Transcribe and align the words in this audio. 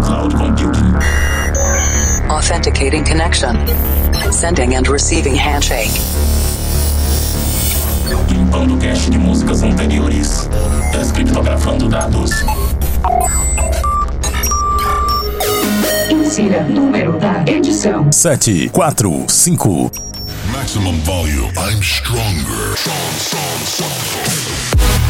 cloud 0.00 0.32
computing. 0.34 0.94
Authenticating 2.30 3.04
connection. 3.04 3.56
Sending 4.32 4.74
and 4.74 4.88
receiving 4.88 5.34
handshake. 5.34 5.90
Limpando 8.28 8.76
cache 8.78 9.10
de 9.10 9.18
músicas 9.18 9.62
anteriores. 9.62 10.48
Descriptografando 10.92 11.88
dados. 11.88 12.30
Insira 16.10 16.62
número 16.64 17.18
da 17.18 17.44
edição. 17.46 18.10
Sete, 18.12 18.68
quatro, 18.70 19.24
cinco. 19.28 19.90
Maximum 20.52 20.98
volume. 21.00 21.50
I'm 21.56 21.82
stronger. 21.82 22.76
Strong, 22.76 23.14
strong, 23.18 23.64
strong. 23.64 25.09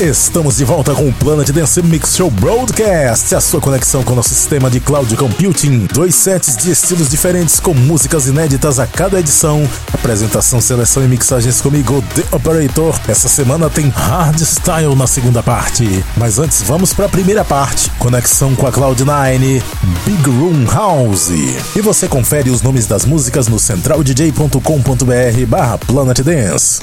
Estamos 0.00 0.56
de 0.56 0.64
volta 0.64 0.92
com 0.92 1.08
o 1.08 1.12
Planet 1.12 1.48
Dance 1.50 1.80
Mix 1.80 2.16
Show 2.16 2.28
Broadcast, 2.28 3.32
a 3.32 3.40
sua 3.40 3.60
conexão 3.60 4.02
com 4.02 4.12
o 4.12 4.16
nosso 4.16 4.30
sistema 4.30 4.68
de 4.68 4.80
cloud 4.80 5.16
computing. 5.16 5.86
Dois 5.92 6.16
sets 6.16 6.56
de 6.56 6.72
estilos 6.72 7.08
diferentes 7.08 7.60
com 7.60 7.72
músicas 7.72 8.26
inéditas 8.26 8.80
a 8.80 8.88
cada 8.88 9.20
edição. 9.20 9.62
Apresentação, 9.92 10.60
seleção 10.60 11.04
e 11.04 11.06
mixagens 11.06 11.60
comigo, 11.60 12.02
The 12.12 12.36
Operator. 12.36 12.98
Essa 13.06 13.28
semana 13.28 13.70
tem 13.70 13.88
Hardstyle 13.88 14.96
na 14.96 15.06
segunda 15.06 15.44
parte. 15.44 16.04
Mas 16.16 16.40
antes, 16.40 16.60
vamos 16.62 16.92
para 16.92 17.06
a 17.06 17.08
primeira 17.08 17.44
parte. 17.44 17.88
Conexão 17.92 18.56
com 18.56 18.66
a 18.66 18.72
Cloud9, 18.72 19.62
Big 20.04 20.28
Room 20.28 20.64
House. 20.72 21.30
E 21.30 21.80
você 21.80 22.08
confere 22.08 22.50
os 22.50 22.62
nomes 22.62 22.88
das 22.88 23.04
músicas 23.04 23.46
no 23.46 23.60
centraldj.com.br 23.60 25.46
barra 25.46 25.78
Planet 25.78 26.20
Dance. 26.20 26.80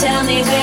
Tell 0.00 0.24
me 0.24 0.40
where 0.40 0.59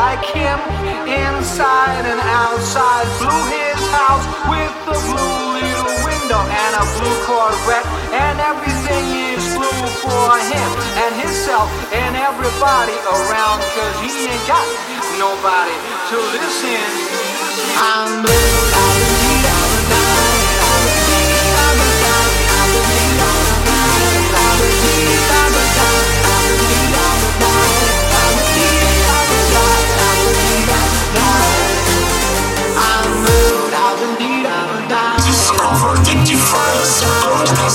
like 0.00 0.24
him, 0.32 0.58
inside 1.04 2.04
and 2.08 2.20
outside. 2.24 3.04
Blew 3.20 3.42
his 3.52 3.80
house 3.92 4.24
with 4.48 4.72
a 4.88 4.98
blue 5.04 5.60
little 5.60 5.98
window 6.08 6.40
and 6.40 6.72
a 6.80 6.84
blue 6.96 7.18
Corvette, 7.28 7.84
and 8.24 8.36
everything 8.40 9.04
is 9.36 9.44
blue 9.52 9.86
for 10.00 10.32
him 10.52 10.70
and 11.04 11.12
himself 11.20 11.68
and 11.92 12.16
everybody 12.16 12.96
around, 13.12 13.60
cause 13.76 13.96
he 14.00 14.12
ain't 14.32 14.46
got 14.48 14.64
nobody 15.20 15.76
to 16.08 16.16
listen. 16.32 16.80
I'm 17.76 18.22
blue. 18.24 18.40
Discover 18.80 19.19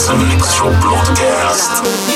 Broadcast 0.06 0.22
and 0.22 0.30
mix 0.30 0.54
show 0.54 0.70
broadcast. 0.82 2.15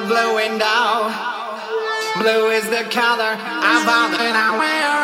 Blue 0.00 0.34
window. 0.34 1.06
Blue 2.18 2.50
is 2.50 2.66
the 2.66 2.82
color 2.90 3.34
of 3.38 3.80
all 3.86 4.08
that 4.10 4.34
I 4.34 4.48
wear. 4.58 4.94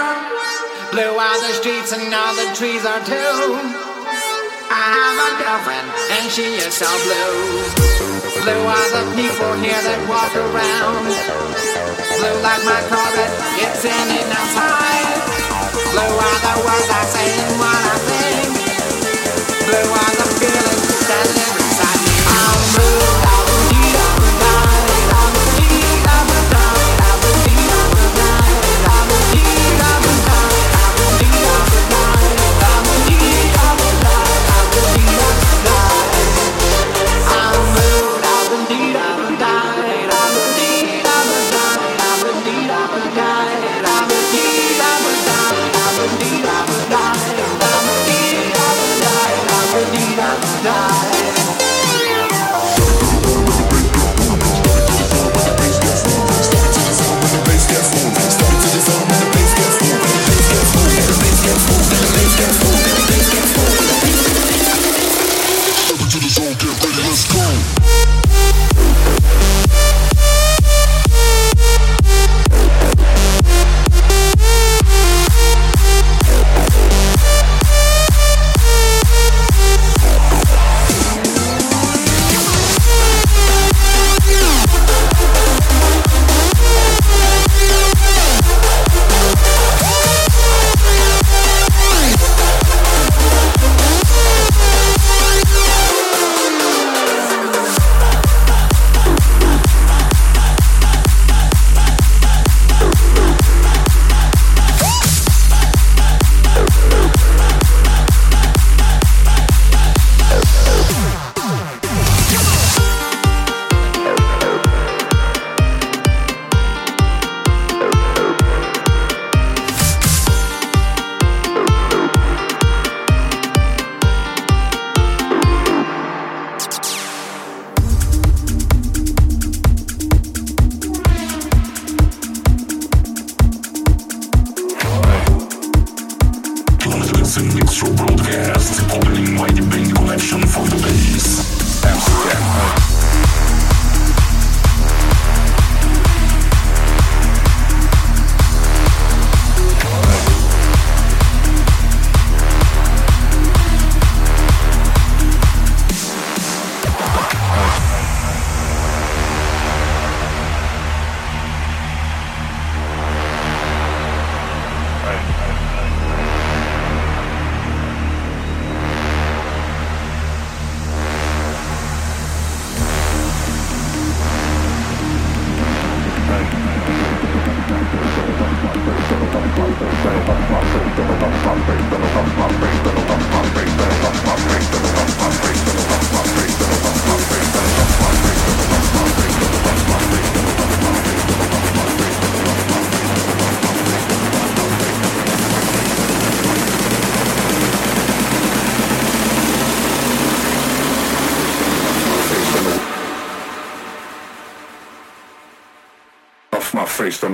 Blue 0.91 1.15
are 1.15 1.39
the 1.47 1.55
streets 1.55 1.95
and 1.95 2.11
all 2.11 2.35
the 2.35 2.51
trees 2.59 2.83
are 2.83 3.03
too. 3.07 3.39
I 4.71 4.83
have 4.91 5.19
a 5.19 5.31
girlfriend 5.39 5.87
and 5.87 6.27
she 6.31 6.59
is 6.59 6.75
so 6.75 6.91
blue. 7.07 7.39
Blue 8.43 8.63
are 8.67 8.91
the 8.91 9.05
people 9.15 9.53
here 9.63 9.79
that 9.79 10.01
walk 10.11 10.35
around. 10.35 11.07
Blue 12.19 12.39
like 12.43 12.63
my 12.67 12.81
Corvette, 12.91 13.35
it's 13.63 13.87
in 13.87 14.07
and 14.11 14.31
outside. 14.35 15.19
Blue 15.95 16.15
are 16.19 16.41
the 16.47 16.55
words 16.67 16.91
I 16.91 17.03
say 17.15 17.29
and 17.31 17.55
what 17.63 17.79
I 17.79 17.97
think. 18.11 18.51
Blue 19.71 19.91
are 20.03 20.15
the 20.19 20.29
feelings 20.43 20.99
that 21.07 21.40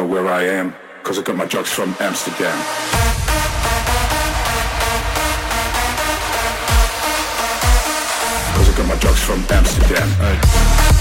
know 0.06 0.12
where 0.12 0.28
I 0.28 0.42
am, 0.42 0.74
cause 1.02 1.18
I 1.18 1.22
got 1.22 1.36
my 1.36 1.46
drugs 1.46 1.70
from 1.70 1.94
Amsterdam. 2.00 2.56
Cause 8.54 8.68
I 8.68 8.76
got 8.76 8.88
my 8.88 8.96
drugs 8.96 9.22
from 9.22 9.44
Amsterdam. 9.50 10.08
Amsterdam. 10.20 10.95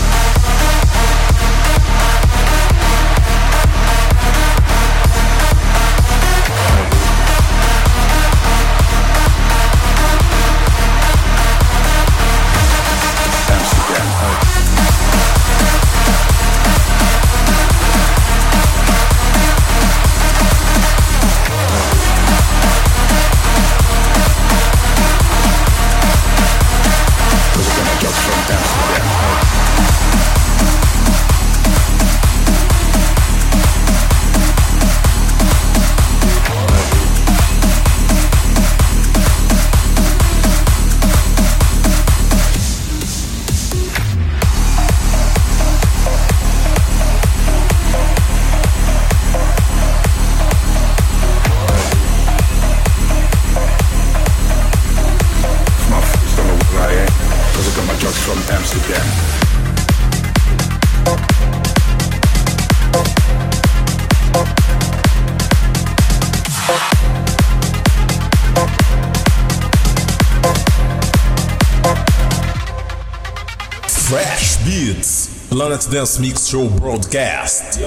Planet 75.75 75.91
Dance 75.91 76.19
Mix 76.19 76.47
Show 76.47 76.69
Broadcast. 76.69 77.79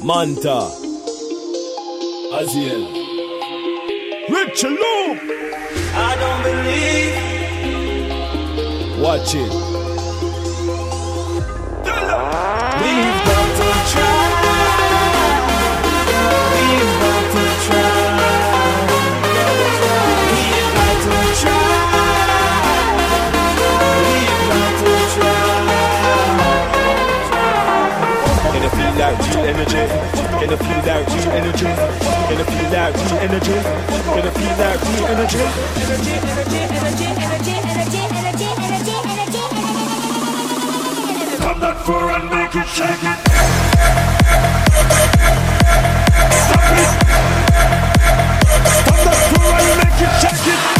Monta. 0.00 0.70
Azael. 2.32 2.88
Rich 4.30 4.64
Loop. 4.64 5.18
I 5.94 6.16
don't 6.22 6.42
believe. 6.48 7.14
Watch 9.02 9.34
it. 9.34 9.52
We've 12.80 13.20
got 13.26 13.48
to 13.58 13.68
try. 13.92 14.23
I 30.54 30.56
feel 30.56 30.82
that 30.82 31.02
G 31.08 31.14
energy? 31.34 31.66
I 31.66 32.38
feel 32.46 32.70
that 32.70 32.94
G 32.94 33.00
energy? 33.18 33.58
I 33.58 34.22
feel 34.30 34.54
that 34.54 34.78
G 34.86 35.02
energy? 35.10 35.42
Come 41.42 41.58
that 41.58 41.76
for 41.84 42.06
and 42.08 42.30
make 42.30 42.54
it 42.54 42.68
shake 42.68 43.02
it. 43.02 43.18
Stop 48.78 49.00
that 49.02 49.18
floor 49.34 49.54
and 49.58 49.76
make 49.82 50.00
it 50.06 50.12
shake 50.22 50.54
it. 50.54 50.73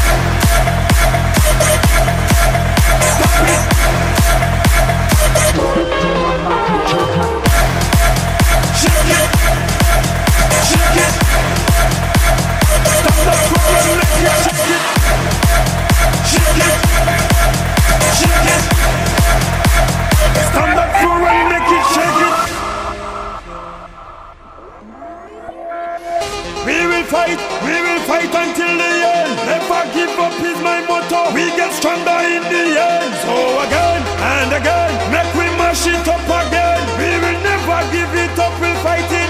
Fight, 27.08 27.38
we 27.64 27.75
will 27.84 28.02
fight 28.08 28.32
until 28.32 28.73
the 28.76 28.92
end. 29.04 29.32
Never 29.44 29.82
give 29.92 30.14
up 30.18 30.37
is 30.40 30.58
my 30.62 30.80
motto. 30.88 31.32
We 31.34 31.44
get 31.56 31.73
stronger 31.73 32.18
in 32.25 32.42
the 32.49 32.64
end. 32.80 33.12
So 33.25 33.34
again 33.64 34.02
and 34.37 34.50
again, 34.52 34.92
make 35.12 35.32
we 35.34 35.46
mash 35.61 35.87
it 35.87 36.06
up 36.08 36.25
again. 36.25 36.82
We 37.00 37.11
will 37.23 37.40
never 37.42 37.80
give 37.92 38.12
it 38.14 38.38
up. 38.38 38.54
We'll 38.61 38.76
fight 38.82 39.11
it 39.11 39.24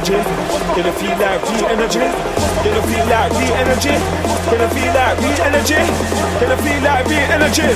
energy? 0.00 0.16
Can 0.74 0.86
I 0.86 0.92
feel 0.92 1.16
that 1.18 1.44
G 1.44 1.50
energy? 1.66 2.00
Can 2.00 2.72
I 2.72 2.80
feel 2.88 3.06
that 3.06 3.28
G 3.36 3.38
energy? 3.52 3.94
Can 4.48 4.60
I 4.60 4.68
feel 4.72 4.92
that 4.96 5.18
G 5.20 5.24
energy? 5.44 5.80
Can 6.40 6.50
I 6.50 6.56
feel 6.56 6.80
that 6.80 7.06
G 7.06 7.12
energy? 7.28 7.68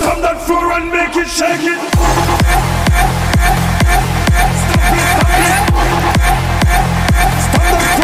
Come 0.00 0.20
that 0.22 0.38
floor 0.44 0.72
and 0.72 0.90
make 0.90 1.16
it 1.16 1.28
shake 1.28 1.62
it. 1.62 1.78
Stop 4.66 5.38
it. 5.38 5.56
Stop 5.56 6.10
it, 6.10 6.15
stop 7.66 7.96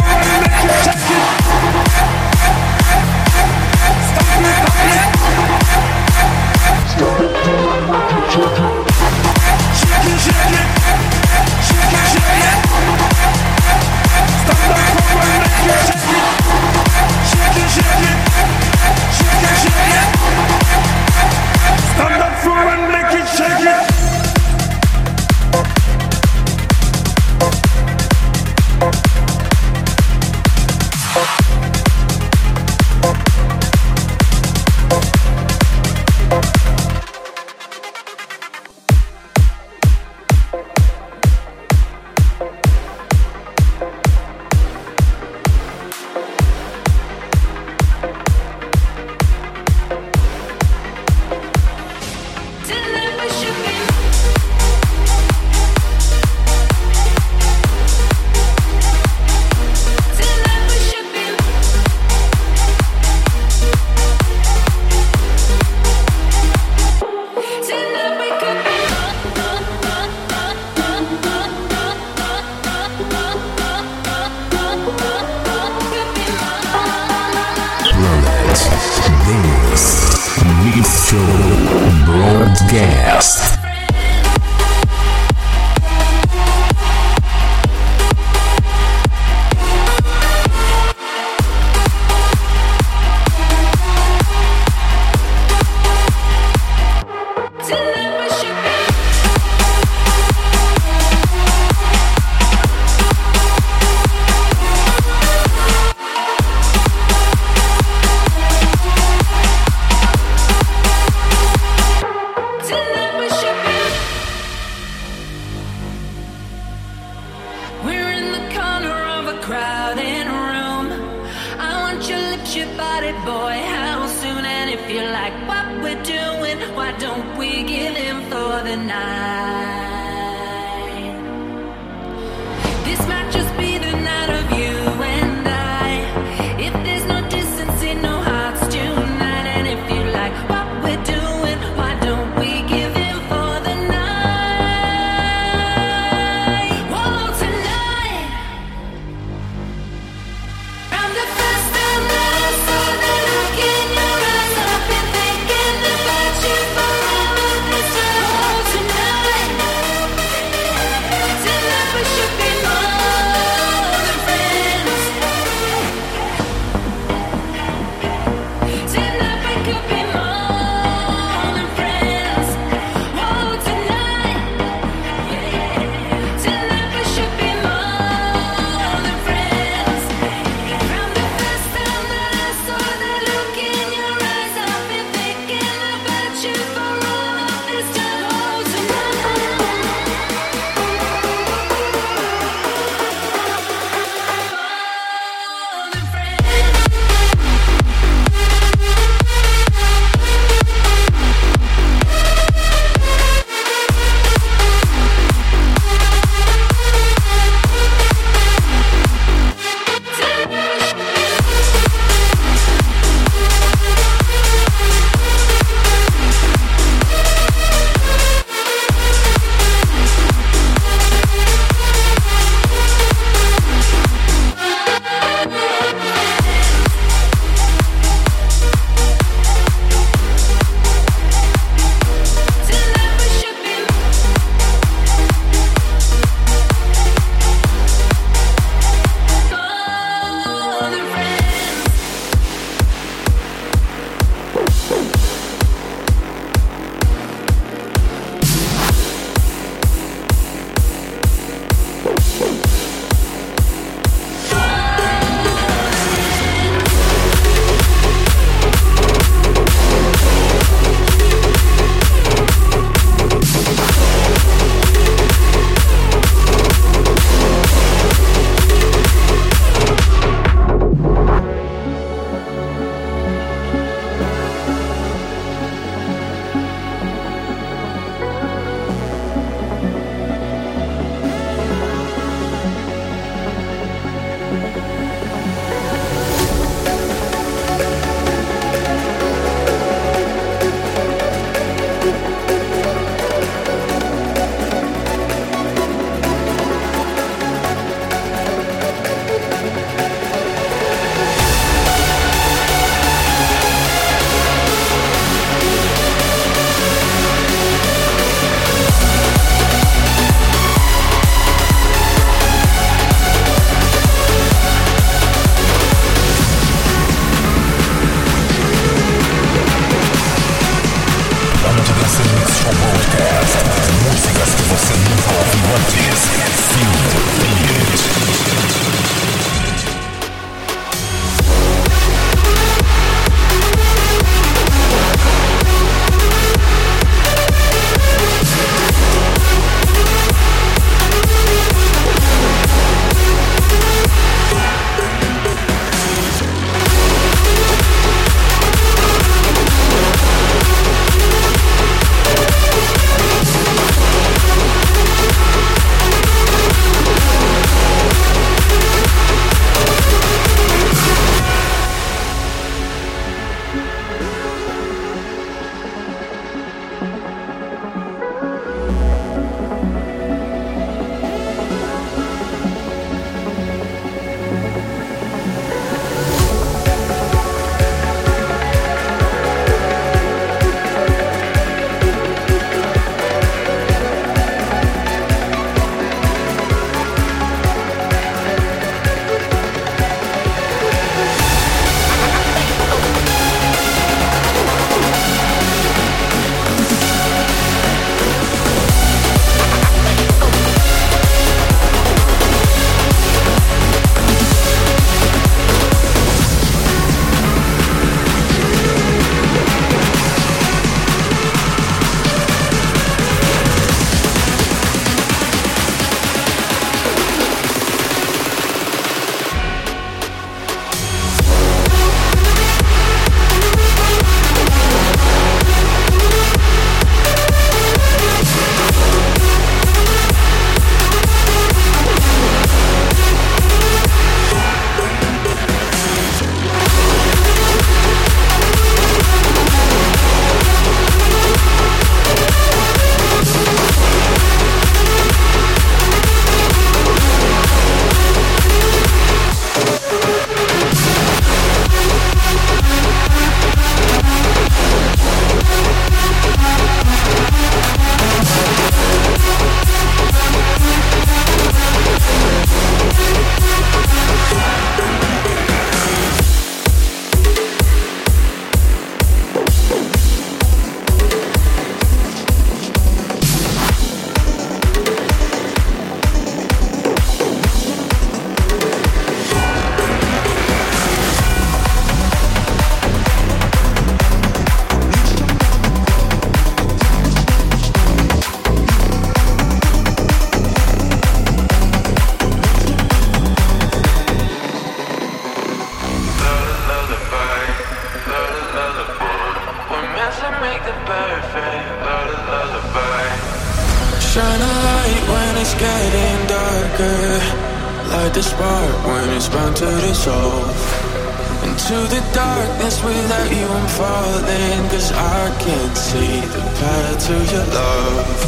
without 513.23 513.51
you 513.51 513.67
I'm 513.67 513.89
falling 513.89 514.89
Cause 514.91 515.13
I 515.13 515.57
can't 515.61 515.97
see 515.97 516.41
the 516.55 516.63
path 516.79 517.27
to 517.27 517.35
your 517.55 517.67
love 517.67 518.42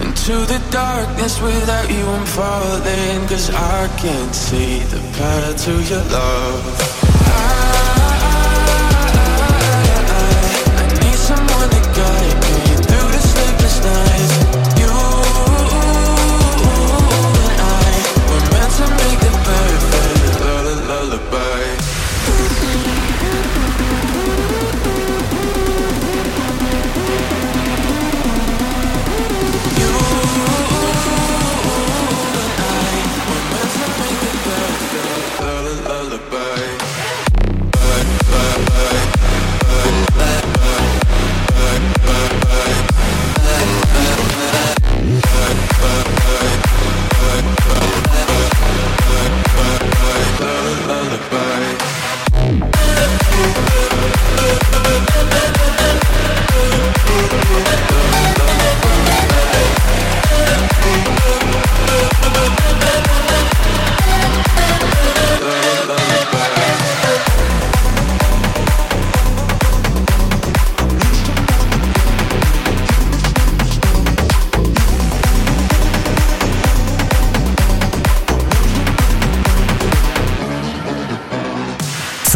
Into 0.00 0.32
the 0.46 0.60
darkness 0.70 1.40
without 1.40 1.90
you 1.90 2.04
I'm 2.06 2.26
falling. 2.26 3.28
Cause 3.28 3.50
I 3.50 3.88
can't 3.98 4.34
see 4.34 4.80
the 4.80 5.00
path 5.16 5.64
to 5.64 5.72
your 5.90 6.04
love. 6.10 7.09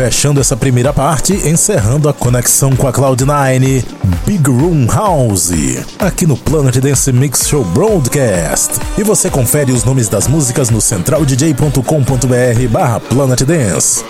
Fechando 0.04 0.38
essa 0.38 0.54
primeira 0.54 0.92
parte, 0.92 1.32
encerrando 1.48 2.10
a 2.10 2.12
conexão 2.12 2.76
com 2.76 2.86
a 2.86 2.92
Cloud9, 2.92 3.82
Big 4.26 4.50
Room 4.50 4.86
House, 4.86 5.50
aqui 5.98 6.26
no 6.26 6.36
Planet 6.36 6.76
Dance 6.76 7.10
Mix 7.10 7.48
Show 7.48 7.64
Broadcast. 7.64 8.72
E 8.98 9.02
você 9.02 9.30
confere 9.30 9.72
os 9.72 9.82
nomes 9.82 10.06
das 10.06 10.28
músicas 10.28 10.68
no 10.68 10.78
centraldj.com.br 10.78 12.68
barra 12.70 13.00
Planet 13.00 13.44
Dance. 13.44 14.04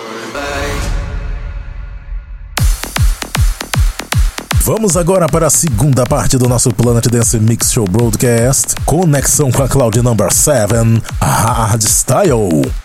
Vamos 4.63 4.97
agora 4.97 5.27
para 5.27 5.47
a 5.47 5.49
segunda 5.49 6.03
parte 6.05 6.37
do 6.37 6.49
nosso 6.49 6.71
Planet 6.71 7.07
Dance 7.07 7.39
Mix 7.39 7.71
Show 7.71 7.85
Broadcast, 7.85 8.75
conexão 8.85 9.49
com 9.49 9.63
a 9.63 9.69
Cloud 9.69 10.01
Number 10.01 10.29
7, 10.29 10.73
Hardstyle. 11.21 12.49
They 12.59 12.84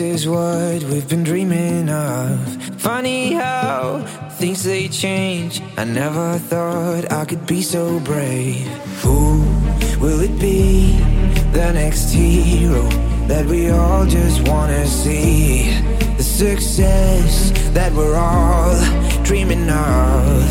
Is 0.00 0.26
what 0.26 0.82
we've 0.84 1.08
been 1.08 1.22
dreaming 1.22 1.88
of. 1.90 2.40
Funny 2.80 3.34
how 3.34 4.02
things 4.38 4.64
they 4.64 4.88
change. 4.88 5.60
I 5.76 5.84
never 5.84 6.38
thought 6.38 7.12
I 7.12 7.24
could 7.26 7.46
be 7.46 7.60
so 7.60 8.00
brave. 8.00 8.66
Who 9.02 9.42
will 10.00 10.20
it 10.20 10.38
be? 10.40 10.96
The 11.52 11.72
next 11.72 12.10
hero 12.12 12.88
that 13.28 13.44
we 13.46 13.70
all 13.70 14.06
just 14.06 14.48
wanna 14.48 14.86
see. 14.86 15.70
The 16.16 16.22
success 16.22 17.52
that 17.74 17.92
we're 17.92 18.16
all 18.16 18.74
dreaming 19.22 19.68
of. 19.68 20.42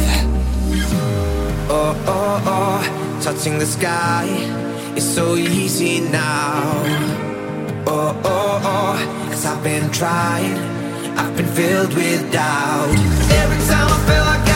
Oh, 1.71 1.93
oh, 2.07 2.43
oh, 2.45 3.19
touching 3.21 3.57
the 3.57 3.65
sky 3.65 4.25
is 4.95 5.15
so 5.15 5.35
easy 5.35 6.01
now. 6.01 6.61
Oh, 7.87 8.21
oh, 8.23 8.61
oh, 8.63 9.18
I've 9.45 9.63
been 9.63 9.89
trying, 9.91 10.57
I've 11.17 11.35
been 11.37 11.47
filled 11.47 11.93
with 11.93 12.31
doubt. 12.31 12.89
Every 12.89 13.57
time 13.67 13.87
I 13.87 14.05
felt 14.07 14.27
I 14.27 14.48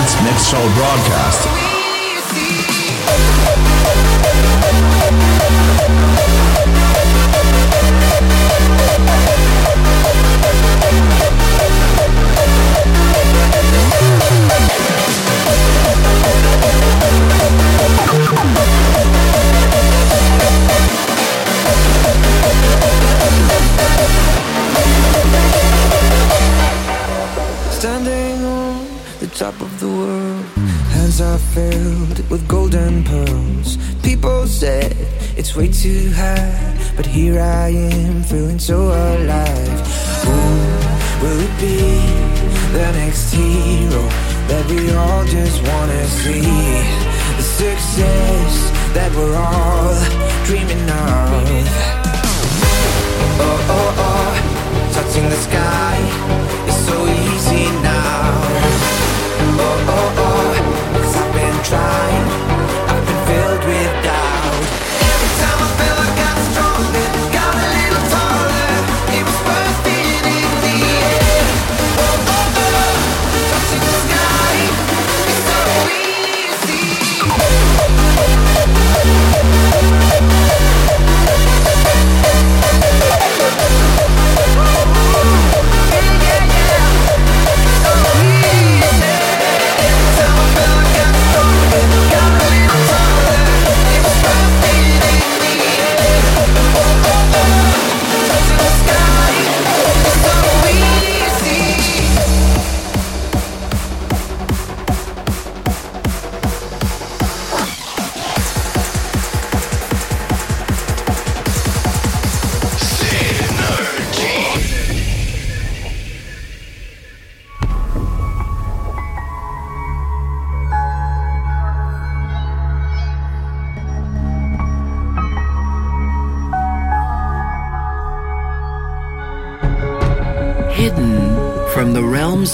Dance 0.00 0.22
Mix 0.22 0.48
Show 0.48 0.74
broadcast. 0.76 1.46
Standing 27.70 28.59
the 29.20 29.26
top 29.26 29.60
of 29.60 29.80
the 29.80 29.86
world, 29.86 30.44
hands 30.96 31.20
are 31.20 31.36
filled 31.36 32.30
with 32.30 32.48
golden 32.48 33.04
pearls. 33.04 33.76
People 34.02 34.46
said 34.46 34.96
it's 35.36 35.54
way 35.54 35.68
too 35.68 36.10
high, 36.12 36.74
but 36.96 37.04
here 37.04 37.38
I 37.38 37.68
am 37.68 38.22
feeling 38.22 38.58
so 38.58 38.78
alive. 38.80 39.80
Who 40.24 40.40
will 41.20 41.38
it 41.38 41.54
be? 41.60 41.76
The 42.72 42.92
next 42.92 43.34
hero 43.34 44.02
that 44.48 44.64
we 44.70 44.90
all 44.94 45.24
just 45.26 45.58
wanna 45.68 46.02
see. 46.22 46.40
The 47.36 47.46
success 47.60 48.52
that 48.96 49.12
we're 49.14 49.36
all 49.36 49.92
dreaming 50.46 50.88
of. 50.88 51.28
Oh, 53.42 53.74
oh, 53.76 54.04
oh, 54.08 54.30
touching 54.94 55.28
the 55.28 55.40
sky 55.48 55.96
is 56.68 56.76
so 56.86 56.96
easy 57.06 57.64
now. 57.82 57.99
Oh, 59.62 59.84
oh, 59.88 60.24
oh, 60.24 61.20
I've 61.20 61.32
been 61.34 61.56
trying, 61.64 62.49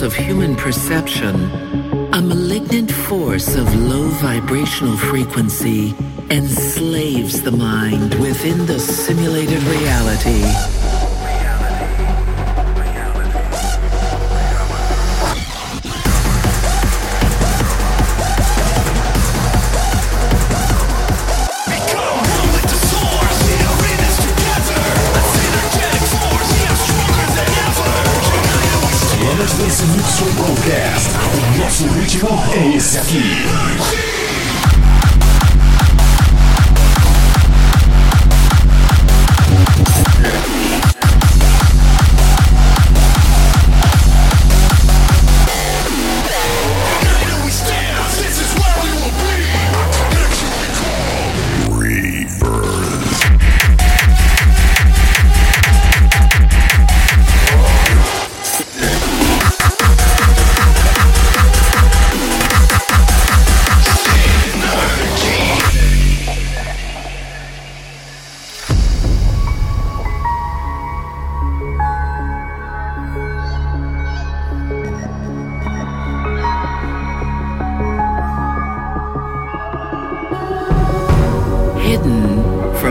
of 0.06 0.14
human 0.14 0.54
perception, 0.54 1.34
a 2.14 2.22
malignant 2.22 2.92
force 2.92 3.56
of 3.56 3.66
low 3.74 4.06
vibrational 4.22 4.96
frequency 4.96 5.96
enslaves 6.30 7.42
the 7.42 7.50
mind 7.50 8.14
within 8.20 8.64
the 8.66 8.78
simulated 8.78 9.60
reality. 9.64 10.85
Nosso 31.76 31.88
ritmo 31.88 32.30
é 32.54 32.74
esse 32.74 32.98
aqui. 32.98 34.25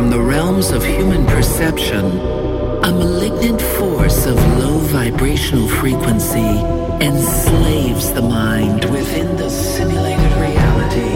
from 0.06 0.12
the 0.12 0.22
realms 0.22 0.70
of 0.70 0.86
human 0.86 1.26
perception, 1.26 2.06
a 2.06 2.92
malignant 2.92 3.60
force 3.60 4.28
of 4.28 4.36
low 4.60 4.78
vibrational 4.78 5.68
frequency 5.68 6.52
enslaves 7.04 8.14
the 8.14 8.22
mind 8.22 8.86
within 8.86 9.36
the 9.36 9.50
simulated 9.50 10.32
reality. 10.34 11.10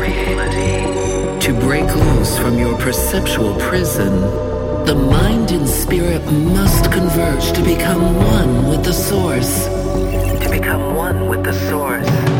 reality. 0.00 1.46
To 1.46 1.52
break 1.60 1.94
loose 1.94 2.38
from 2.38 2.58
your 2.58 2.78
perceptual 2.78 3.58
prison, 3.58 4.22
the 4.86 4.94
mind 4.94 5.50
and 5.50 5.68
spirit 5.68 6.24
must 6.32 6.90
converge 6.90 7.52
to 7.52 7.62
become 7.62 8.16
one 8.16 8.68
with 8.68 8.82
the 8.84 8.94
source. 8.94 9.66
To 9.66 10.48
become 10.50 10.94
one 10.94 11.28
with 11.28 11.44
the 11.44 11.52
source. 11.68 12.39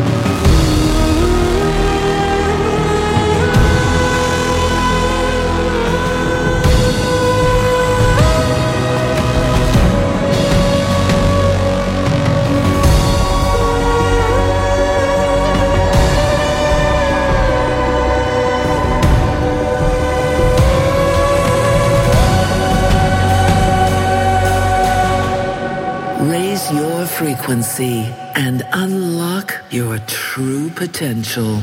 Frequency 27.51 28.05
and 28.37 28.63
unlock 28.75 29.61
your 29.73 29.99
true 30.07 30.71
potential. 30.71 31.61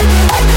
A 0.00 0.47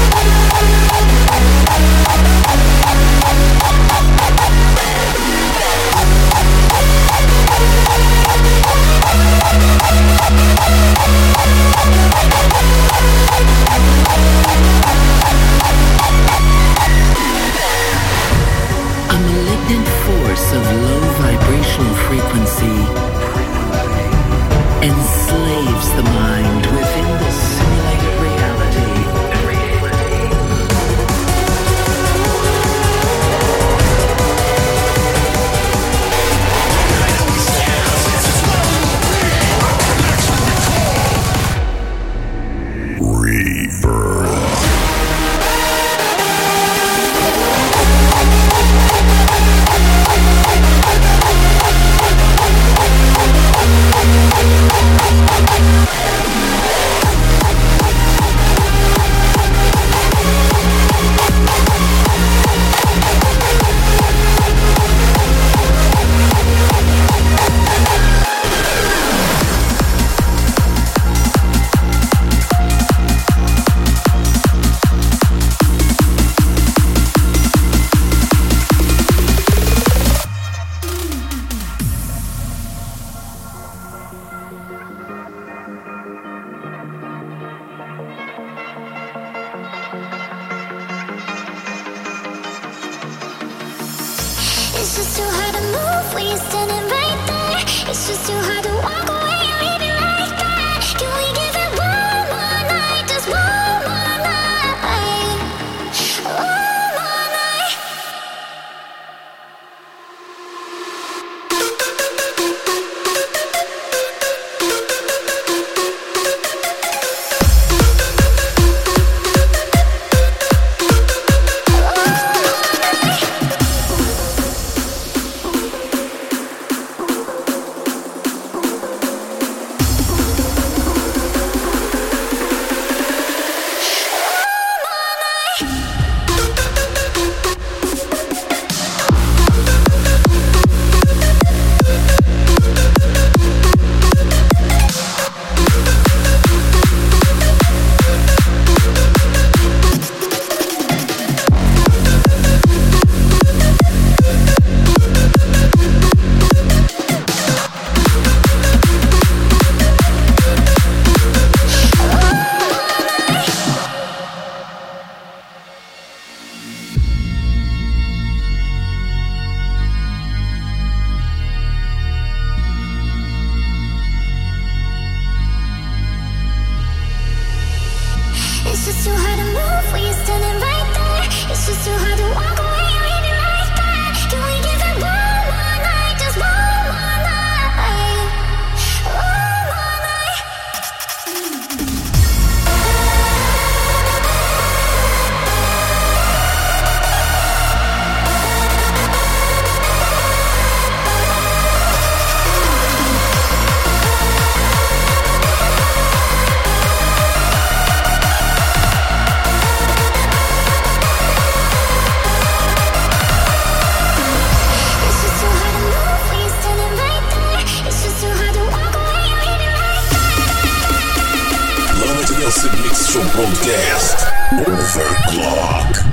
Protest, 223.32 224.26
Overclock. 224.52 226.11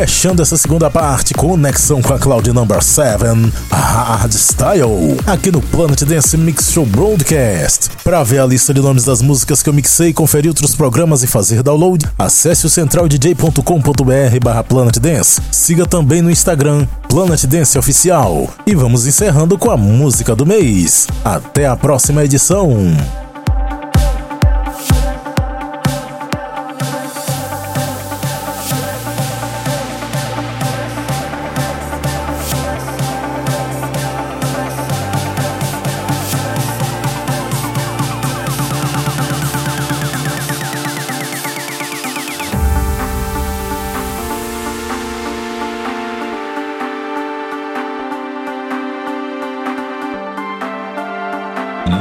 fechando 0.00 0.40
essa 0.40 0.56
segunda 0.56 0.88
parte, 0.88 1.34
conexão 1.34 2.00
com 2.00 2.14
a 2.14 2.18
Cloud 2.18 2.50
Number 2.54 2.82
7, 2.82 3.22
Hardstyle, 3.70 5.18
aqui 5.26 5.52
no 5.52 5.60
Planet 5.60 6.04
Dance 6.04 6.38
Mix 6.38 6.72
Show 6.72 6.86
Broadcast. 6.86 7.90
Para 8.02 8.22
ver 8.22 8.38
a 8.38 8.46
lista 8.46 8.72
de 8.72 8.80
nomes 8.80 9.04
das 9.04 9.20
músicas 9.20 9.62
que 9.62 9.68
eu 9.68 9.74
mixei, 9.74 10.14
conferir 10.14 10.48
outros 10.48 10.74
programas 10.74 11.22
e 11.22 11.26
fazer 11.26 11.62
download, 11.62 12.06
acesse 12.18 12.64
o 12.64 12.70
centraldj.com.br 12.70 14.40
barra 14.42 14.64
Planet 14.64 14.96
Dance. 14.96 15.38
Siga 15.52 15.84
também 15.84 16.22
no 16.22 16.30
Instagram, 16.30 16.86
Planet 17.06 17.44
Dance 17.44 17.78
Oficial. 17.78 18.48
E 18.66 18.74
vamos 18.74 19.06
encerrando 19.06 19.58
com 19.58 19.70
a 19.70 19.76
música 19.76 20.34
do 20.34 20.46
mês. 20.46 21.08
Até 21.22 21.66
a 21.66 21.76
próxima 21.76 22.24
edição! 22.24 23.19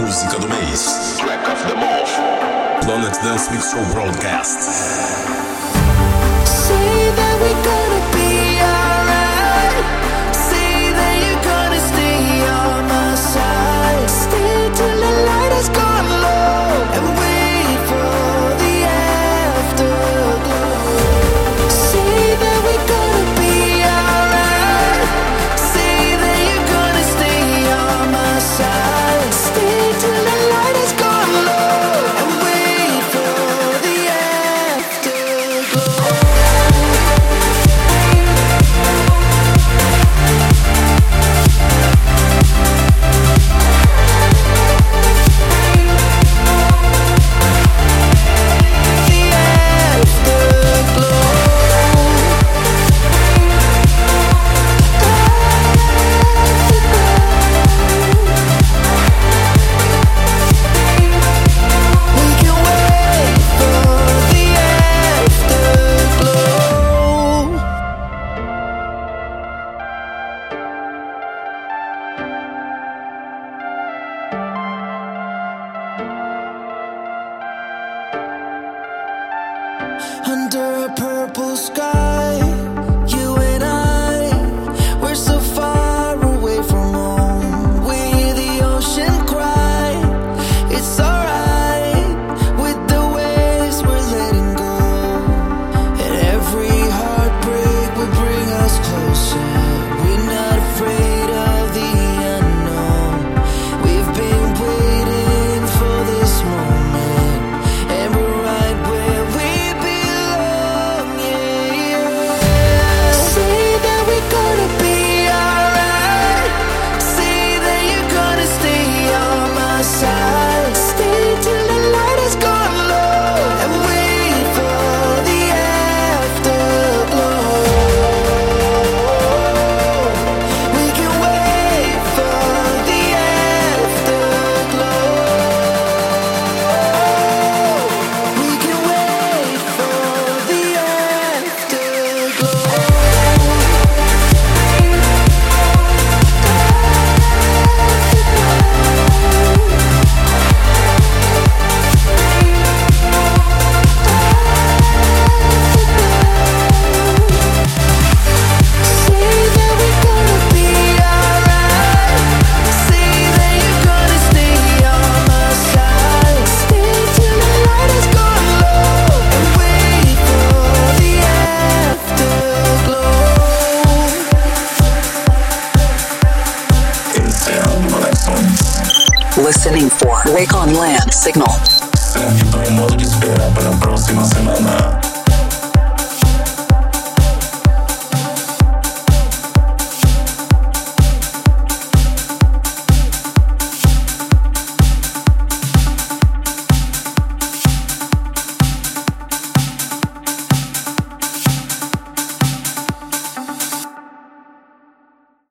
música 0.10 0.39
do 0.39 0.49
mês. 0.49 1.18
Track 1.20 1.51
of 1.51 1.68
the 1.68 1.76
Morph. 1.76 2.16
Planet 2.82 3.14
Dance 3.22 3.51
Mix 3.51 3.70
Show 3.70 3.86
Broadcast. 3.93 5.49